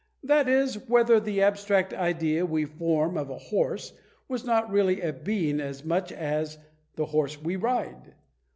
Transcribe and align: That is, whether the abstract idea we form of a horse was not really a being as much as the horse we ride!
That 0.23 0.49
is, 0.49 0.87
whether 0.89 1.19
the 1.19 1.43
abstract 1.43 1.93
idea 1.93 2.43
we 2.43 2.65
form 2.65 3.15
of 3.19 3.29
a 3.29 3.37
horse 3.37 3.93
was 4.27 4.43
not 4.43 4.71
really 4.71 4.99
a 5.01 5.13
being 5.13 5.59
as 5.61 5.85
much 5.85 6.11
as 6.11 6.57
the 6.95 7.05
horse 7.05 7.39
we 7.39 7.55
ride! 7.55 8.15